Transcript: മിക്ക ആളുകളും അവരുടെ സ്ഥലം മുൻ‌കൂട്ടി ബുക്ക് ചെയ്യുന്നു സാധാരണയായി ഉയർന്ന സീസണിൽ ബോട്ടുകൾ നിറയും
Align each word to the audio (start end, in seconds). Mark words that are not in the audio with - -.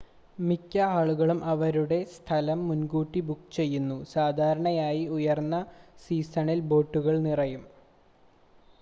മിക്ക 0.37 0.77
ആളുകളും 0.91 1.39
അവരുടെ 1.45 1.99
സ്ഥലം 2.13 2.59
മുൻ‌കൂട്ടി 2.67 3.21
ബുക്ക് 3.21 3.53
ചെയ്യുന്നു 3.53 3.97
സാധാരണയായി 4.13 5.03
ഉയർന്ന 5.15 5.59
സീസണിൽ 6.03 6.61
ബോട്ടുകൾ 6.71 7.17
നിറയും 7.27 7.63